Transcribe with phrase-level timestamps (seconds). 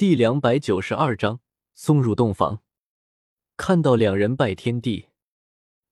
[0.00, 1.40] 第两百九十二章
[1.74, 2.62] 送入洞房。
[3.58, 5.08] 看到两人拜天地，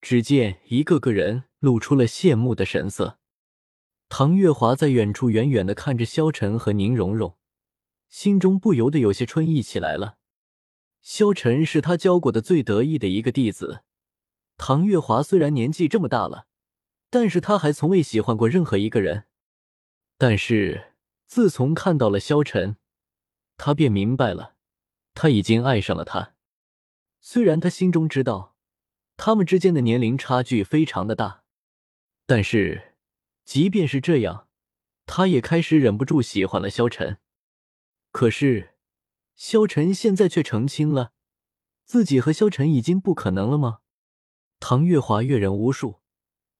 [0.00, 3.18] 只见一个个人露出了羡慕的神色。
[4.08, 7.36] 唐月华在远处远远的看着萧晨和宁荣荣，
[8.08, 10.16] 心中不由得有些春意起来了。
[11.02, 13.82] 萧晨是他教过的最得意的一个弟子。
[14.56, 16.46] 唐月华虽然年纪这么大了，
[17.10, 19.24] 但是他还从未喜欢过任何一个人。
[20.16, 20.94] 但是
[21.26, 22.78] 自从看到了萧晨，
[23.58, 24.54] 他便明白了，
[25.12, 26.34] 他已经爱上了他。
[27.20, 28.56] 虽然他心中知道，
[29.16, 31.42] 他们之间的年龄差距非常的大，
[32.24, 32.94] 但是
[33.44, 34.48] 即便是这样，
[35.04, 37.18] 他也开始忍不住喜欢了萧晨。
[38.12, 38.74] 可是，
[39.34, 41.12] 萧晨现在却成亲了，
[41.84, 43.80] 自己和萧晨已经不可能了吗？
[44.60, 46.00] 唐月华阅人无数，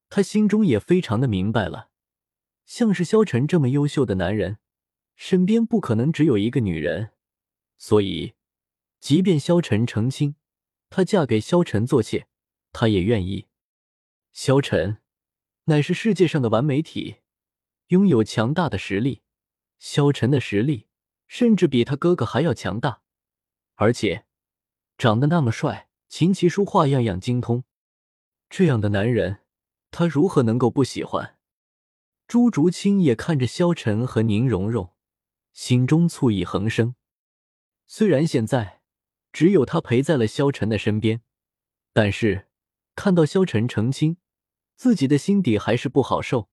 [0.09, 1.89] 他心中也非常的明白了，
[2.65, 4.57] 像是萧晨这么优秀的男人。
[5.21, 7.11] 身边不可能只有一个女人，
[7.77, 8.35] 所以，
[9.01, 10.35] 即便萧晨成亲，
[10.89, 12.27] 她嫁给萧晨做妾，
[12.71, 13.49] 她也愿意。
[14.31, 14.99] 萧晨
[15.65, 17.17] 乃是世界上的完美体，
[17.87, 19.21] 拥有强大的实力。
[19.77, 20.87] 萧晨的实力
[21.27, 23.01] 甚至比他哥哥还要强大，
[23.75, 24.25] 而且
[24.97, 27.65] 长得那么帅，琴棋书画样样精通。
[28.49, 29.41] 这样的男人，
[29.91, 31.37] 他如何能够不喜欢？
[32.25, 34.93] 朱竹清也看着萧晨和宁荣荣。
[35.59, 36.95] 心中醋意横生。
[37.85, 38.79] 虽然现在
[39.33, 41.21] 只有他陪在了萧晨的身边，
[41.91, 42.47] 但是
[42.95, 44.15] 看到萧晨成亲，
[44.77, 46.49] 自己的心底还是不好受。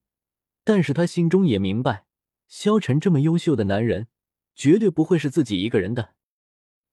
[0.65, 2.07] 但是他心中也明白，
[2.49, 4.09] 萧晨这么优秀的男人，
[4.57, 6.17] 绝对不会是自己一个人的，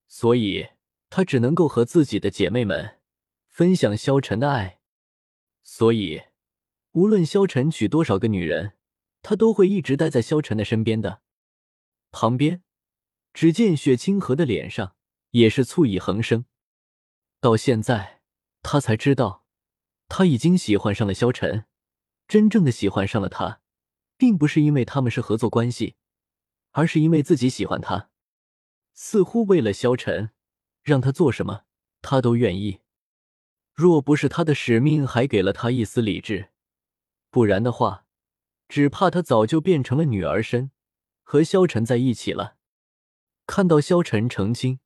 [0.06, 0.68] 所以
[1.10, 3.00] 他只能够和自己的姐妹们
[3.48, 4.78] 分享萧晨的爱。
[5.64, 6.22] 所以，
[6.92, 8.74] 无论萧晨娶多少个女人，
[9.20, 11.23] 他都会一直待在萧晨的身边的。
[12.14, 12.62] 旁边，
[13.32, 14.94] 只见雪清河的脸上
[15.30, 16.44] 也是醋意横生。
[17.40, 18.22] 到现在，
[18.62, 19.44] 他才知道，
[20.08, 21.66] 他已经喜欢上了萧晨，
[22.28, 23.60] 真正的喜欢上了他，
[24.16, 25.96] 并不是因为他们是合作关系，
[26.70, 28.10] 而是因为自己喜欢他。
[28.92, 30.30] 似乎为了萧晨，
[30.84, 31.64] 让他做什么，
[32.00, 32.82] 他都愿意。
[33.74, 36.50] 若不是他的使命还给了他一丝理智，
[37.28, 38.06] 不然的话，
[38.68, 40.70] 只怕他早就变成了女儿身。
[41.24, 42.56] 和萧晨在一起了，
[43.46, 44.78] 看到萧晨成亲，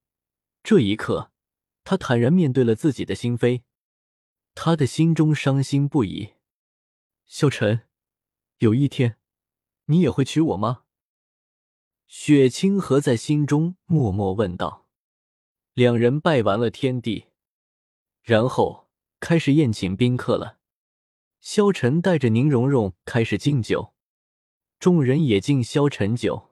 [0.62, 1.30] 这一刻，
[1.84, 3.62] 他坦然面对了自己的心扉，
[4.54, 6.34] 他的心中伤心不已。
[7.26, 7.82] 萧晨，
[8.58, 9.18] 有一天，
[9.86, 10.84] 你也会娶我吗？
[12.06, 14.86] 雪清河在心中默默问道。
[15.74, 17.26] 两人拜完了天地，
[18.22, 18.88] 然后
[19.20, 20.58] 开始宴请宾客了。
[21.40, 23.94] 萧晨带着宁荣荣开始敬酒。
[24.78, 26.50] 众人也敬萧晨酒，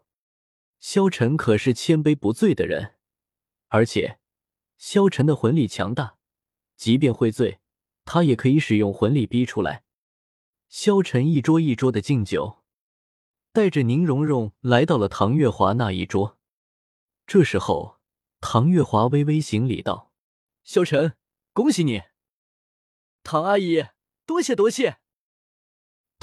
[0.80, 2.96] 萧晨可是千杯不醉的人，
[3.68, 4.18] 而且
[4.76, 6.16] 萧晨的魂力强大，
[6.76, 7.60] 即便会醉，
[8.04, 9.84] 他也可以使用魂力逼出来。
[10.68, 12.64] 萧晨一桌一桌的敬酒，
[13.52, 16.36] 带着宁荣荣来到了唐月华那一桌。
[17.28, 18.00] 这时候，
[18.40, 20.12] 唐月华微微行礼道
[20.64, 21.16] ：“萧晨，
[21.52, 22.02] 恭喜你，
[23.22, 23.86] 唐阿姨，
[24.26, 24.98] 多谢多谢。”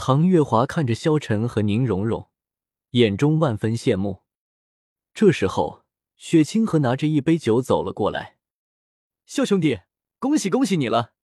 [0.05, 2.29] 唐月华看着萧晨和宁荣荣，
[2.89, 4.23] 眼中万分羡慕。
[5.13, 5.85] 这时候，
[6.17, 8.37] 雪清河拿着一杯酒走了过来
[9.25, 9.79] ：“萧兄弟，
[10.19, 11.13] 恭喜恭喜你了。”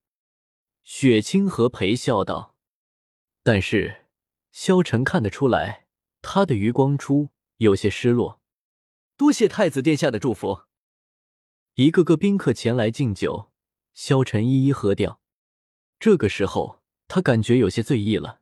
[0.83, 2.57] 雪清河陪笑道。
[3.43, 4.07] 但是
[4.51, 5.87] 萧晨看得出来，
[6.23, 8.41] 他的余光处有些失落。
[9.19, 10.63] 多谢太子殿下的祝福。
[11.75, 13.51] 一个个宾客前来敬酒，
[13.93, 15.21] 萧晨一一喝掉。
[15.99, 18.40] 这个时候，他感觉有些醉意了。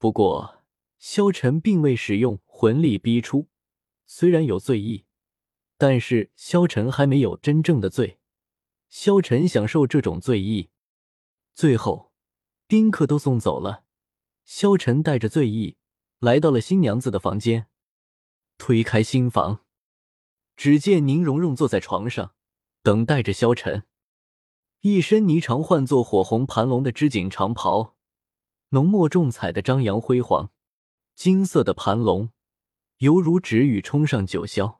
[0.00, 0.64] 不过，
[0.98, 3.48] 萧晨并未使用魂力逼出，
[4.06, 5.04] 虽然有醉意，
[5.76, 8.18] 但是萧晨还没有真正的醉。
[8.88, 10.70] 萧晨享受这种醉意。
[11.54, 12.14] 最后，
[12.66, 13.84] 宾客都送走了，
[14.46, 15.76] 萧晨带着醉意
[16.18, 17.66] 来到了新娘子的房间，
[18.56, 19.66] 推开新房，
[20.56, 22.32] 只见宁荣荣坐在床上，
[22.82, 23.84] 等待着萧晨，
[24.80, 27.98] 一身霓裳换作火红盘龙的织锦长袍。
[28.72, 30.52] 浓墨重彩的张扬辉煌，
[31.16, 32.30] 金色的盘龙
[32.98, 34.78] 犹如纸雨冲上九霄，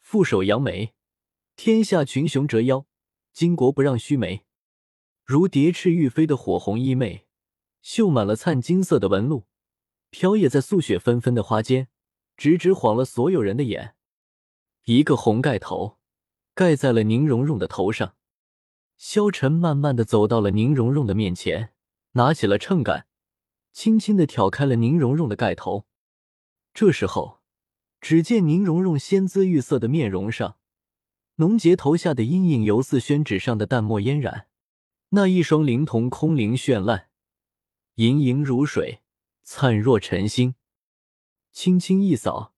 [0.00, 0.92] 负手扬眉，
[1.54, 2.86] 天下群雄折腰，
[3.32, 4.44] 巾帼不让须眉。
[5.24, 7.26] 如蝶翅欲飞的火红衣袂，
[7.80, 9.46] 绣满了灿金色的纹路，
[10.10, 11.86] 飘曳在素雪纷纷的花间，
[12.36, 13.94] 直直晃了所有人的眼。
[14.82, 15.98] 一个红盖头
[16.54, 18.16] 盖在了宁荣荣的头上，
[18.96, 21.72] 萧晨慢慢的走到了宁荣荣的面前，
[22.12, 23.06] 拿起了秤杆。
[23.72, 25.86] 轻轻的挑开了宁荣荣的盖头，
[26.74, 27.40] 这时候，
[28.00, 30.56] 只见宁荣荣仙姿玉色的面容上，
[31.36, 34.48] 浓睫头下的阴影犹似宣纸上的淡墨嫣然，
[35.10, 37.08] 那一双灵瞳空灵绚烂，
[37.94, 39.00] 盈盈如水，
[39.42, 40.54] 灿若晨星。
[41.52, 42.52] 轻轻一扫，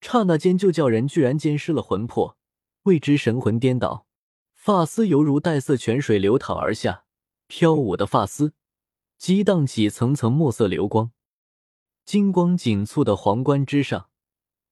[0.00, 2.38] 刹那间就叫人居然间失了魂魄，
[2.84, 4.06] 为之神魂颠倒。
[4.54, 7.04] 发丝犹如带色泉水流淌而下，
[7.46, 8.54] 飘舞的发丝
[9.18, 11.10] 激荡起层层墨色流光，
[12.04, 14.10] 金光紧簇的皇冠之上。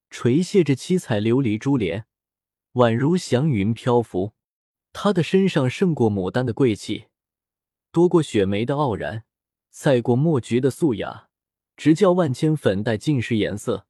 [0.09, 2.05] 垂泻着七彩琉璃珠帘，
[2.75, 4.33] 宛如祥云漂浮。
[4.93, 7.07] 她的身上胜过牡丹的贵气，
[7.91, 9.25] 多过雪梅的傲然，
[9.69, 11.27] 赛过墨菊的素雅，
[11.75, 13.85] 直叫万千粉黛尽是颜色。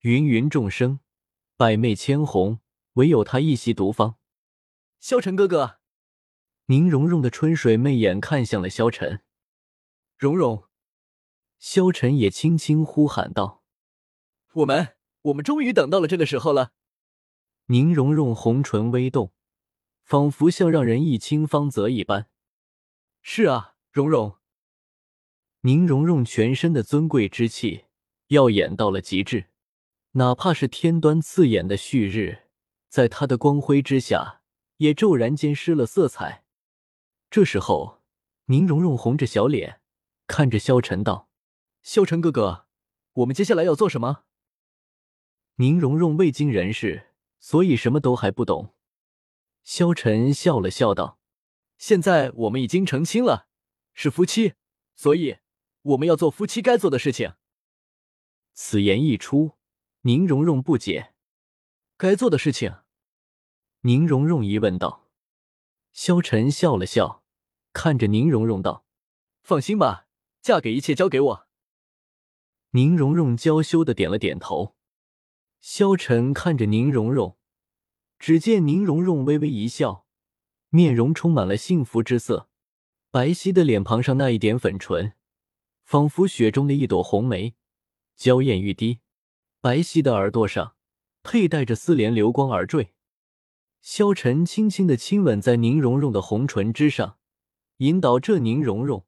[0.00, 0.98] 芸芸众生，
[1.56, 2.58] 百媚千红，
[2.94, 4.16] 唯有她一袭独芳。
[4.98, 5.78] 萧晨哥哥，
[6.66, 9.22] 宁荣荣的春水媚眼看向了萧晨。
[10.20, 10.64] 蓉蓉，
[11.58, 13.64] 萧晨也轻轻呼喊道
[14.52, 16.72] ：“我们。”我们终于等到了这个时候了。
[17.68, 19.32] 宁荣荣红唇微动，
[20.04, 22.28] 仿佛像让人一清芳泽一般。
[23.22, 24.36] 是啊，蓉蓉。
[25.62, 27.86] 宁荣荣全身的尊贵之气
[28.26, 29.46] 耀眼到了极致，
[30.12, 32.50] 哪怕是天端刺眼的旭日，
[32.90, 34.42] 在她的光辉之下
[34.76, 36.44] 也骤然间失了色彩。
[37.30, 38.02] 这时候，
[38.46, 39.79] 宁荣荣红着小脸
[40.30, 41.28] 看着萧晨道
[41.82, 42.68] ：“萧晨哥哥，
[43.14, 44.22] 我们接下来要做什么？”
[45.58, 47.08] 宁荣荣未经人事，
[47.40, 48.72] 所以什么都还不懂。
[49.64, 51.18] 萧晨笑了笑道
[51.78, 53.48] ：“现在我们已经成亲了，
[53.92, 54.54] 是夫妻，
[54.94, 55.38] 所以
[55.82, 57.34] 我们要做夫妻该做的事情。”
[58.54, 59.56] 此言一出，
[60.02, 61.12] 宁荣荣不解
[61.98, 62.76] ：“该做的事情？”
[63.82, 65.08] 宁荣荣疑问道。
[65.92, 67.24] 萧晨笑了笑，
[67.72, 68.86] 看着宁荣荣道
[69.42, 70.06] ：“放心吧，
[70.42, 71.46] 嫁给一切交给我。”
[72.72, 74.76] 宁荣荣娇羞的点了点头。
[75.60, 77.36] 萧晨看着宁荣荣，
[78.18, 80.06] 只见宁荣荣微微一笑，
[80.70, 82.48] 面容充满了幸福之色，
[83.10, 85.12] 白皙的脸庞上那一点粉唇，
[85.84, 87.54] 仿佛雪中的一朵红梅，
[88.16, 89.00] 娇艳欲滴。
[89.60, 90.74] 白皙的耳朵上
[91.22, 92.94] 佩戴着丝帘，流光而坠。
[93.82, 97.18] 萧晨轻轻的亲吻在宁荣荣的红唇之上，
[97.78, 99.06] 引导着宁荣荣，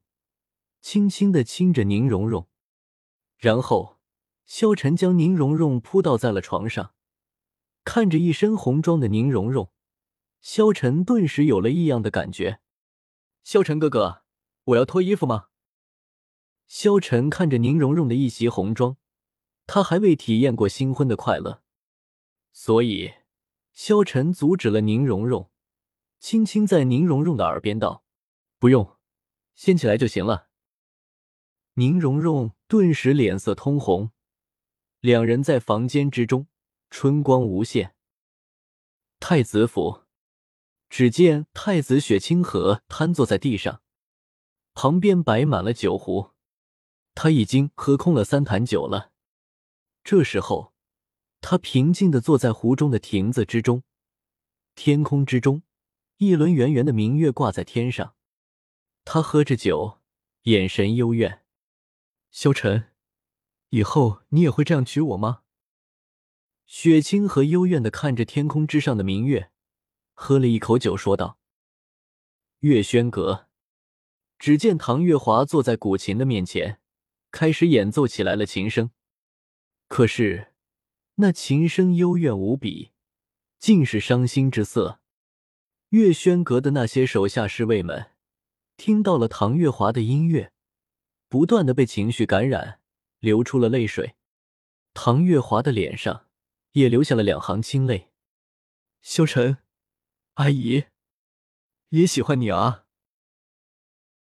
[0.83, 2.47] 轻轻的亲着宁荣荣，
[3.37, 3.97] 然后。
[4.45, 6.93] 萧晨将宁荣荣扑倒在了床上，
[7.85, 9.71] 看着一身红妆的宁荣荣，
[10.41, 12.59] 萧晨顿时有了异样的感觉。
[13.41, 14.23] 萧晨哥哥，
[14.65, 15.47] 我要脱衣服吗？
[16.67, 18.97] 萧晨看着宁荣荣的一袭红妆，
[19.65, 21.63] 他还未体验过新婚的快乐，
[22.51, 23.13] 所以
[23.71, 25.49] 萧晨阻止了宁荣荣，
[26.19, 28.03] 轻轻在宁荣荣的耳边道
[28.59, 28.97] ：“不用，
[29.55, 30.49] 掀起来就行了。”
[31.75, 34.11] 宁荣荣顿时脸色通红。
[34.99, 36.47] 两人在房间之中，
[36.91, 37.95] 春光无限。
[39.19, 40.03] 太子府，
[40.87, 43.81] 只见太子雪清河瘫坐在地上，
[44.75, 46.31] 旁边摆满了酒壶，
[47.15, 49.11] 他已经喝空了三坛酒了。
[50.03, 50.73] 这时候，
[51.41, 53.81] 他平静的坐在湖中的亭子之中，
[54.75, 55.63] 天空之中，
[56.17, 58.15] 一轮圆圆的明月挂在天上，
[59.03, 59.99] 他喝着酒，
[60.43, 61.42] 眼神幽怨。
[62.33, 62.89] 萧晨。
[63.69, 65.43] 以后你也会这样娶我吗？
[66.65, 69.51] 雪清河幽怨的看着天空之上的明月，
[70.13, 71.37] 喝了一口酒，说道
[72.61, 73.49] ：“月轩阁。”
[74.39, 76.79] 只见唐月华坐在古琴的面前，
[77.29, 78.89] 开始演奏起来了琴声。
[79.87, 80.53] 可是
[81.15, 82.93] 那琴声幽怨无比，
[83.59, 84.99] 尽是伤心之色。
[85.89, 88.13] 月轩阁的那些手下侍卫们
[88.75, 90.52] 听到了唐月华的音乐，
[91.33, 92.79] 不断的被情绪感染。
[93.17, 94.15] 流出了泪水，
[94.93, 96.27] 唐月华的脸上
[96.73, 98.11] 也流下了两行清泪。
[99.01, 99.57] 萧晨，
[100.33, 100.83] 阿姨
[101.89, 102.82] 也喜欢你啊。